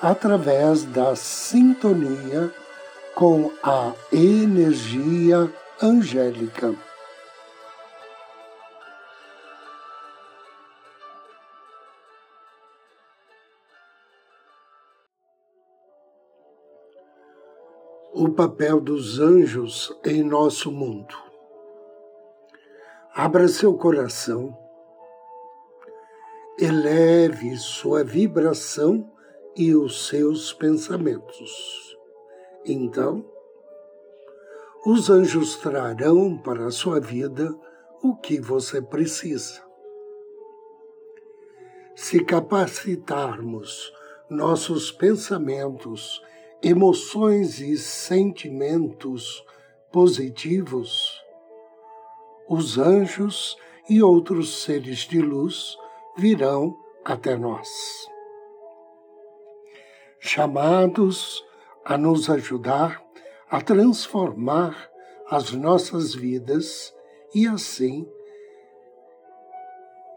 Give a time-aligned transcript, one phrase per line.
[0.00, 2.52] através da sintonia
[3.14, 6.74] com a energia angélica.
[18.12, 21.14] O papel dos anjos em nosso mundo.
[23.14, 24.56] Abra seu coração,
[26.58, 29.13] eleve sua vibração
[29.56, 31.96] e os seus pensamentos.
[32.64, 33.24] Então,
[34.84, 37.54] os anjos trarão para a sua vida
[38.02, 39.62] o que você precisa.
[41.94, 43.92] Se capacitarmos
[44.28, 46.20] nossos pensamentos,
[46.62, 49.44] emoções e sentimentos
[49.92, 51.22] positivos,
[52.48, 53.56] os anjos
[53.88, 55.76] e outros seres de luz
[56.16, 57.68] virão até nós
[60.26, 61.44] chamados
[61.84, 63.04] a nos ajudar
[63.50, 64.90] a transformar
[65.28, 66.94] as nossas vidas
[67.34, 68.08] e assim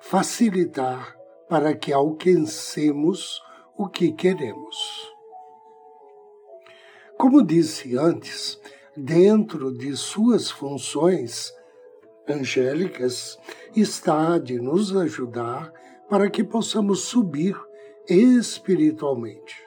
[0.00, 1.16] facilitar
[1.48, 3.42] para que alcancemos
[3.78, 4.76] o que queremos.
[7.16, 8.60] Como disse antes,
[8.94, 11.50] dentro de suas funções
[12.28, 13.38] angélicas
[13.74, 15.72] está de nos ajudar
[16.10, 17.58] para que possamos subir
[18.06, 19.63] espiritualmente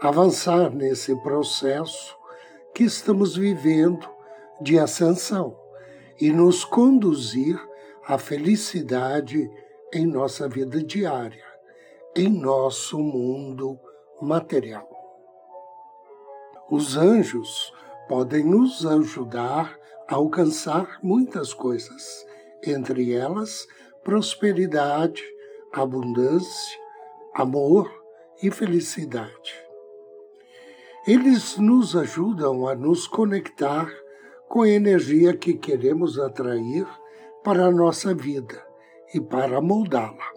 [0.00, 2.16] avançar nesse processo
[2.74, 4.08] que estamos vivendo
[4.60, 5.56] de ascensão
[6.20, 7.58] e nos conduzir
[8.06, 9.50] à felicidade
[9.92, 11.44] em nossa vida diária,
[12.14, 13.78] em nosso mundo
[14.20, 14.88] material.
[16.70, 17.72] Os anjos
[18.08, 19.78] podem nos ajudar
[20.08, 22.26] a alcançar muitas coisas,
[22.62, 23.66] entre elas
[24.02, 25.22] prosperidade,
[25.72, 26.78] abundância,
[27.34, 27.90] amor
[28.42, 29.63] e felicidade.
[31.06, 33.86] Eles nos ajudam a nos conectar
[34.48, 36.86] com a energia que queremos atrair
[37.42, 38.66] para a nossa vida
[39.12, 40.32] e para moldá-la.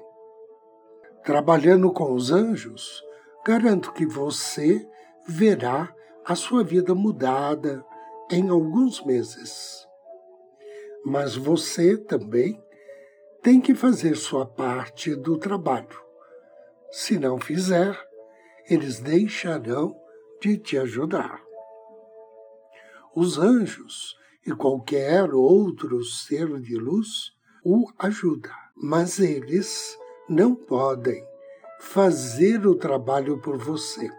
[1.24, 3.02] Trabalhando com os anjos,
[3.46, 4.86] garanto que você
[5.26, 5.96] verá
[6.26, 7.86] a sua vida mudada
[8.30, 9.88] em alguns meses.
[11.06, 12.62] Mas você também
[13.42, 15.98] tem que fazer sua parte do trabalho.
[16.92, 17.98] Se não fizer,
[18.70, 19.96] eles deixarão
[20.42, 21.42] de te ajudar.
[23.16, 24.16] Os anjos
[24.46, 27.34] e qualquer outro ser de luz
[27.64, 29.98] o ajuda, mas eles
[30.30, 31.22] não podem
[31.80, 34.10] fazer o trabalho por você.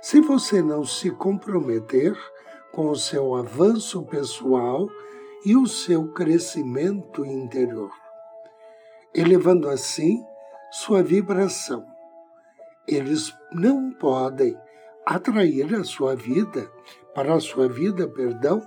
[0.00, 2.16] Se você não se comprometer
[2.72, 4.88] com o seu avanço pessoal
[5.44, 7.92] e o seu crescimento interior,
[9.14, 10.22] elevando assim
[10.70, 11.86] sua vibração,
[12.86, 14.56] eles não podem
[15.06, 16.70] atrair a sua vida,
[17.14, 18.62] para a sua vida, perdão,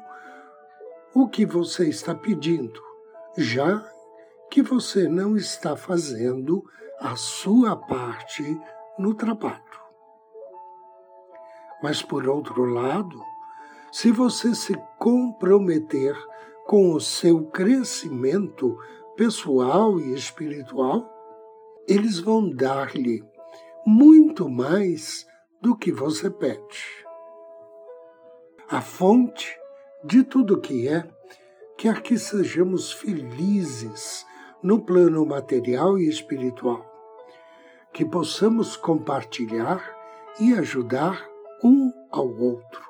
[1.14, 2.82] o que você está pedindo,
[3.38, 3.84] já
[4.50, 6.64] que você não está fazendo
[7.00, 8.44] a sua parte
[8.98, 9.64] no trabalho.
[11.82, 13.22] Mas, por outro lado,
[13.92, 16.16] se você se comprometer
[16.66, 18.78] com o seu crescimento
[19.16, 21.10] pessoal e espiritual,
[21.88, 23.24] eles vão dar-lhe
[23.86, 25.26] muito mais
[25.66, 26.86] do que você pede.
[28.70, 29.58] A fonte
[30.04, 31.10] de tudo que é
[31.76, 34.24] quer que sejamos felizes
[34.62, 36.86] no plano material e espiritual,
[37.92, 39.84] que possamos compartilhar
[40.40, 41.28] e ajudar
[41.64, 42.84] um ao outro.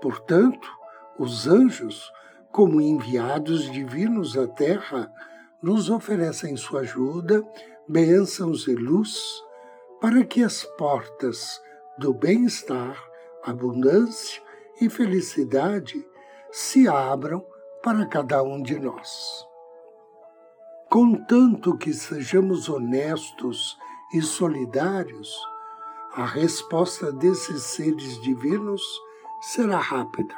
[0.00, 0.70] Portanto,
[1.18, 2.08] os anjos,
[2.52, 5.12] como enviados divinos à Terra,
[5.60, 7.42] nos oferecem sua ajuda,
[7.88, 9.42] bênçãos e luz
[10.04, 11.62] para que as portas
[11.96, 13.02] do bem-estar,
[13.42, 14.42] abundância
[14.78, 16.06] e felicidade
[16.52, 17.42] se abram
[17.82, 19.48] para cada um de nós.
[20.90, 23.78] Contanto que sejamos honestos
[24.12, 25.34] e solidários,
[26.12, 28.82] a resposta desses seres divinos
[29.40, 30.36] será rápida.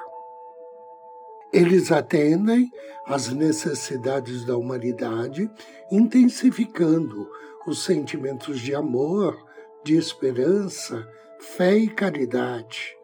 [1.53, 2.71] Eles atendem
[3.05, 5.51] às necessidades da humanidade,
[5.91, 7.29] intensificando
[7.67, 9.45] os sentimentos de amor,
[9.87, 12.97] de esperança, fé e caridade,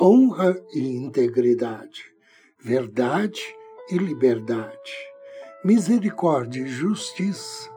[0.00, 2.02] honra e integridade,
[2.58, 3.42] verdade
[3.90, 4.92] e liberdade,
[5.62, 7.70] misericórdia e justiça,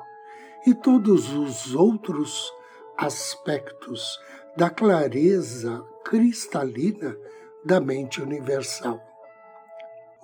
[0.65, 2.49] e todos os outros
[2.97, 4.17] aspectos
[4.55, 7.17] da clareza cristalina
[7.65, 8.97] da mente universal.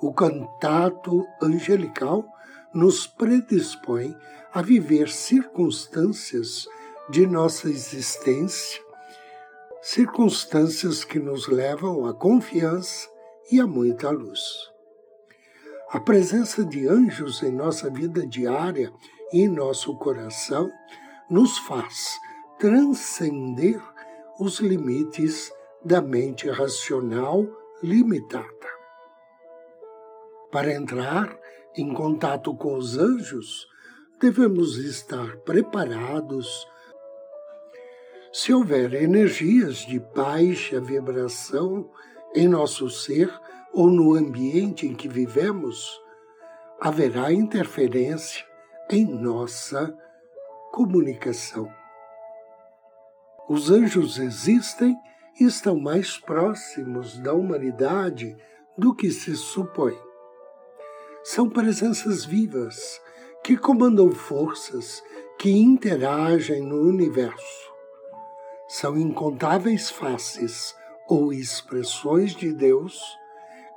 [0.02, 2.24] O cantato angelical
[2.74, 4.16] nos predispõe
[4.54, 6.70] a viver circunstâncias
[7.10, 8.82] de nossa existência,
[9.82, 13.10] circunstâncias que nos levam à confiança
[13.52, 14.42] e a muita luz.
[15.90, 18.92] A presença de anjos em nossa vida diária
[19.32, 20.72] e em nosso coração
[21.30, 22.18] nos faz
[22.58, 23.82] transcender
[24.40, 25.52] os limites
[25.84, 27.46] da mente racional
[27.82, 28.48] limitada.
[30.52, 31.38] Para entrar
[31.76, 33.68] em contato com os anjos,
[34.22, 36.68] devemos estar preparados.
[38.36, 41.88] Se houver energias de baixa vibração
[42.34, 43.32] em nosso ser
[43.72, 46.02] ou no ambiente em que vivemos,
[46.82, 48.44] haverá interferência
[48.90, 49.96] em nossa
[50.72, 51.72] comunicação.
[53.48, 54.98] Os anjos existem
[55.40, 58.36] e estão mais próximos da humanidade
[58.76, 59.96] do que se supõe.
[61.24, 63.00] São presenças vivas
[63.44, 65.04] que comandam forças
[65.38, 67.73] que interagem no universo.
[68.74, 70.76] São incontáveis faces
[71.08, 73.00] ou expressões de Deus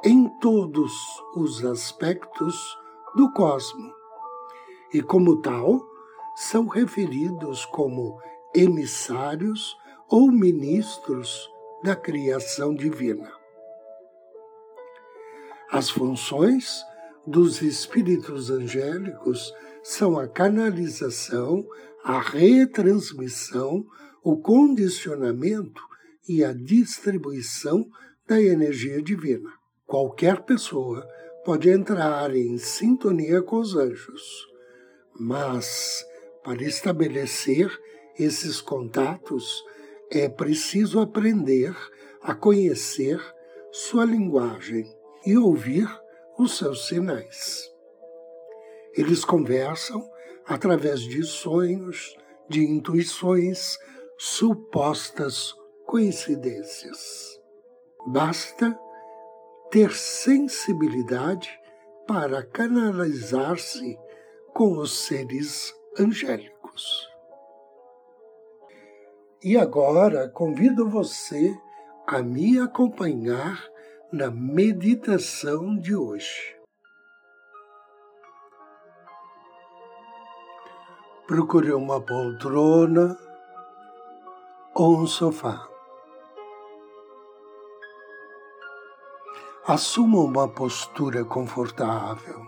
[0.02, 0.90] em todos
[1.36, 2.56] os aspectos
[3.14, 3.92] do cosmo.
[4.94, 5.86] E como tal,
[6.34, 8.18] são referidos como
[8.54, 9.76] emissários
[10.08, 11.46] ou ministros
[11.84, 13.30] da criação divina.
[15.70, 16.82] As funções
[17.26, 19.52] dos espíritos angélicos
[19.82, 21.66] são a canalização,
[22.02, 23.84] a retransmissão,
[24.26, 25.80] o condicionamento
[26.28, 27.88] e a distribuição
[28.26, 29.48] da energia divina.
[29.86, 31.06] Qualquer pessoa
[31.44, 34.44] pode entrar em sintonia com os anjos,
[35.16, 36.04] mas
[36.42, 37.70] para estabelecer
[38.18, 39.62] esses contatos,
[40.10, 41.76] é preciso aprender
[42.20, 43.20] a conhecer
[43.70, 44.92] sua linguagem
[45.24, 45.88] e ouvir
[46.36, 47.70] os seus sinais.
[48.92, 50.04] Eles conversam
[50.44, 52.16] através de sonhos,
[52.48, 53.78] de intuições,
[54.18, 55.54] supostas
[55.86, 57.40] coincidências.
[58.06, 58.78] Basta
[59.70, 61.50] ter sensibilidade
[62.06, 63.98] para canalizar-se
[64.54, 67.08] com os seres angélicos.
[69.42, 71.54] E agora convido você
[72.06, 73.62] a me acompanhar
[74.12, 76.56] na meditação de hoje.
[81.26, 83.25] Procure uma poltrona
[84.78, 85.66] ou um sofá.
[89.66, 92.46] Assuma uma postura confortável.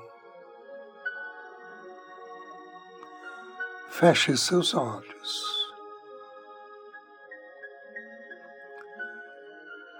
[3.88, 5.72] Feche seus olhos.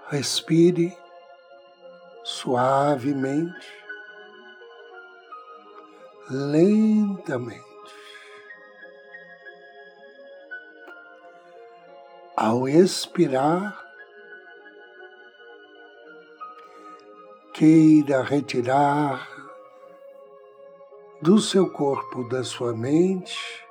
[0.09, 0.95] Respire
[2.23, 3.67] suavemente,
[6.29, 7.78] lentamente.
[12.49, 13.79] Ao expirar,
[17.53, 19.29] queira retirar
[21.21, 23.63] do seu corpo, da sua mente,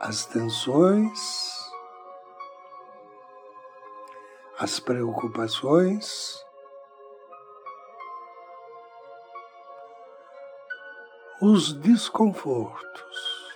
[0.00, 1.20] as tensões,
[4.58, 6.42] as preocupações,
[11.42, 13.52] os desconfortos.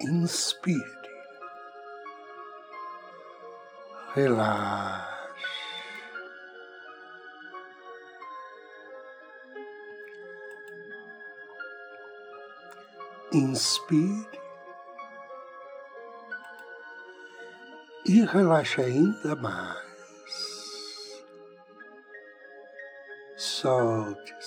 [0.00, 1.07] Inspire,
[4.18, 5.06] relaxe.
[13.32, 14.40] Inspire
[18.06, 19.86] e relaxa ainda mais.
[23.36, 24.37] Solte-se.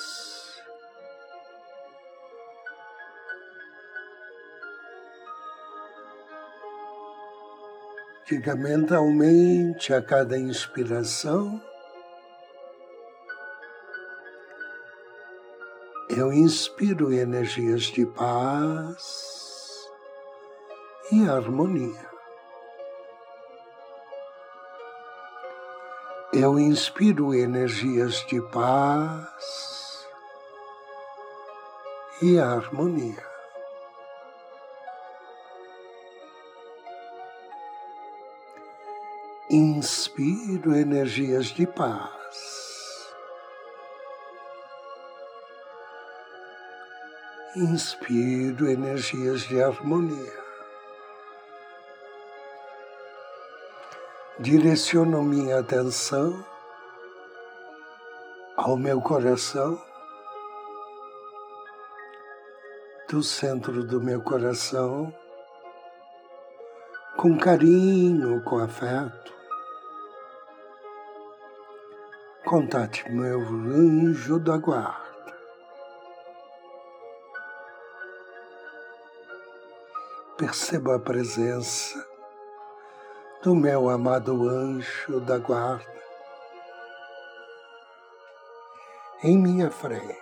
[8.32, 11.62] Diga mentalmente a cada inspiração.
[16.10, 19.86] Eu inspiro energias de paz
[21.12, 22.10] e harmonia.
[26.34, 30.08] eu inspiro energias de paz
[32.22, 33.31] e harmonia.
[39.54, 43.14] Inspiro energias de paz.
[47.58, 50.40] Inspiro energias de harmonia.
[54.40, 56.46] Direciono minha atenção
[58.56, 59.78] ao meu coração,
[63.10, 65.14] do centro do meu coração,
[67.18, 69.41] com carinho, com afeto.
[72.52, 75.34] Contate meu anjo da guarda.
[80.38, 82.06] Perceba a presença
[83.42, 86.04] do meu amado anjo da guarda
[89.24, 90.20] em minha frente,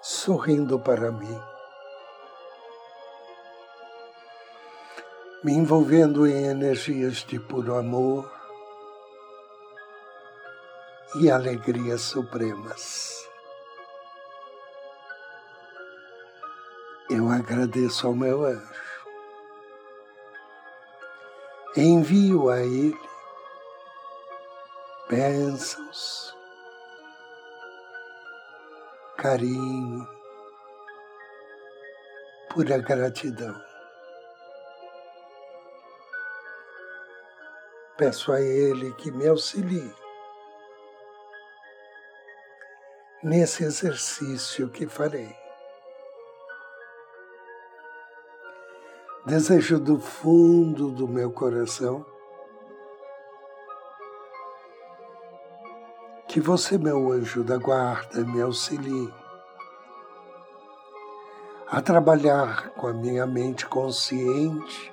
[0.00, 1.40] sorrindo para mim,
[5.44, 8.39] me envolvendo em energias de puro amor
[11.16, 13.28] e alegrias supremas.
[17.08, 19.06] Eu agradeço ao meu anjo,
[21.76, 23.10] envio a ele
[25.10, 26.32] bênçãos,
[29.16, 30.08] carinho,
[32.48, 33.60] pura gratidão.
[37.98, 39.99] Peço a Ele que me auxilie
[43.22, 45.34] nesse exercício que farei.
[49.26, 52.04] Desejo do fundo do meu coração
[56.30, 59.12] Que você, meu anjo da guarda, me auxilie
[61.66, 64.92] a trabalhar com a minha mente consciente,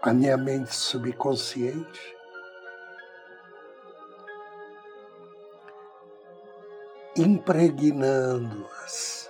[0.00, 2.16] a minha mente subconsciente,
[7.16, 9.28] impregnando-as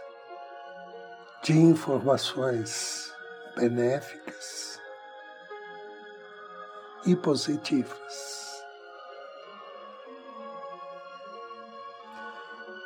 [1.43, 3.11] de informações
[3.57, 4.79] benéficas
[7.07, 8.41] e positivas.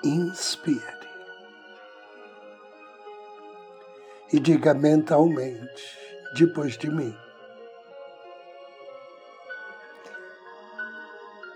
[0.04, 0.82] inspire
[4.32, 5.98] e diga mentalmente
[6.36, 7.16] depois de mim.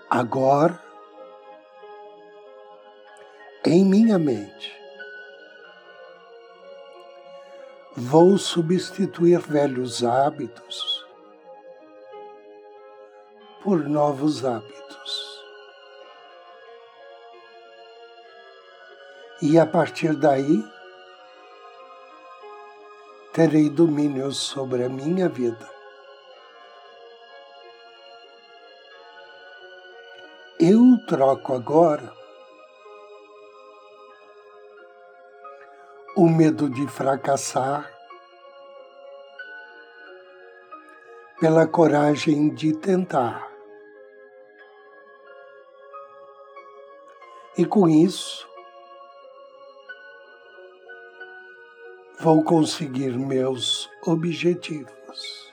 [0.09, 0.80] Agora,
[3.69, 4.75] em minha mente,
[7.95, 11.07] vou substituir velhos hábitos
[13.63, 15.45] por novos hábitos.
[19.43, 20.65] E a partir daí,
[23.35, 25.69] terei domínio sobre a minha vida.
[30.59, 32.17] Eu troco agora
[36.19, 37.89] o medo de fracassar
[41.39, 43.49] pela coragem de tentar.
[47.57, 48.49] E com isso,
[52.19, 55.53] vou conseguir meus objetivos.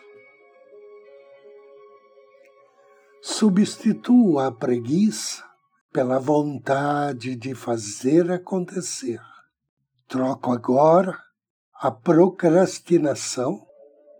[3.21, 5.47] Substituo a preguiça
[5.93, 9.21] pela vontade de fazer acontecer.
[10.15, 11.13] Troco agora
[11.73, 13.67] a procrastinação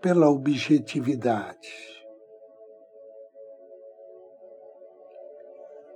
[0.02, 1.72] pela objetividade.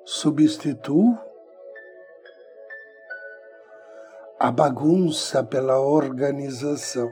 [0.06, 1.20] Substituo
[4.40, 7.12] a bagunça pela organização.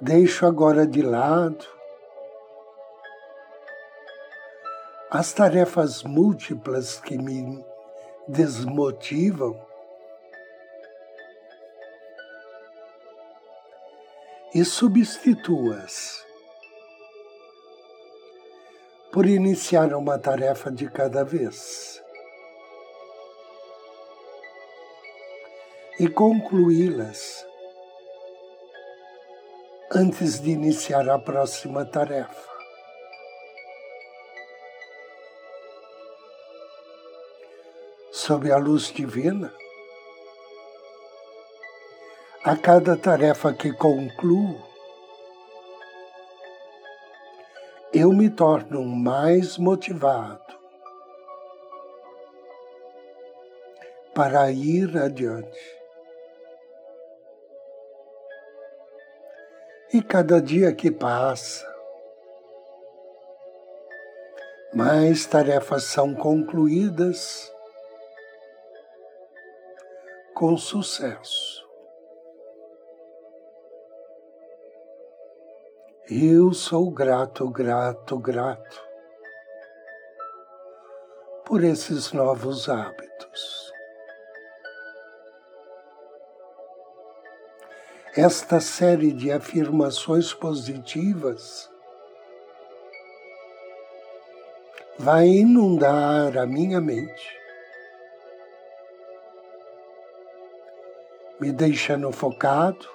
[0.00, 1.64] Deixo agora de lado
[5.12, 7.64] as tarefas múltiplas que me
[8.28, 9.58] desmotivam
[14.54, 16.24] e substituo-as
[19.12, 21.94] por iniciar uma tarefa de cada vez.
[25.98, 27.46] e concluí-las
[29.92, 32.53] antes de iniciar a próxima tarefa.
[38.26, 39.52] Sob a luz divina,
[42.42, 44.58] a cada tarefa que concluo,
[47.92, 50.58] eu me torno mais motivado
[54.14, 55.60] para ir adiante.
[59.92, 61.70] E cada dia que passa,
[64.72, 67.53] mais tarefas são concluídas
[70.34, 71.64] com sucesso.
[76.10, 78.82] Eu sou grato, grato, grato
[81.46, 83.72] por esses novos hábitos.
[88.16, 91.70] Esta série de afirmações positivas
[94.98, 97.43] vai inundar a minha mente,
[101.40, 102.88] me deixando focado,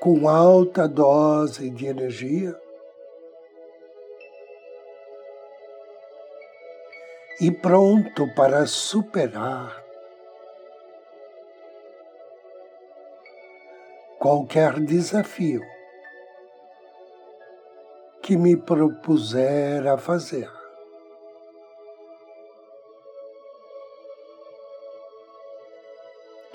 [0.00, 2.58] com alta dose de energia.
[7.40, 9.84] E pronto para superar
[14.18, 15.62] qualquer desafio
[18.20, 20.57] que me propuser a fazer.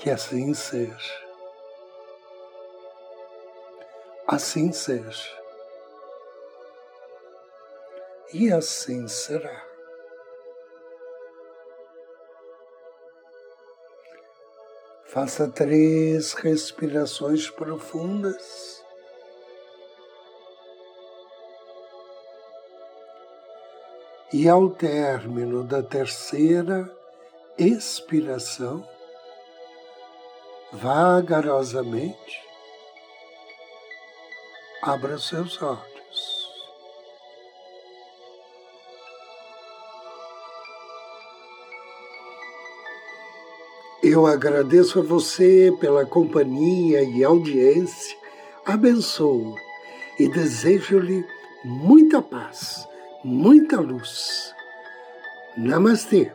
[0.04, 1.24] Que assim seja.
[4.28, 5.32] Assim seja.
[8.34, 9.66] E assim será.
[15.06, 18.84] Faça três respirações profundas.
[24.34, 26.94] E ao término da terceira
[27.58, 28.86] expiração,
[30.74, 32.42] vagarosamente,
[34.82, 35.84] abra seus olhos.
[44.02, 48.18] Eu agradeço a você pela companhia e audiência,
[48.66, 49.56] abençoo
[50.20, 51.26] e desejo-lhe
[51.64, 52.86] muita paz
[53.24, 54.54] muita luz.
[55.56, 56.32] Namastê.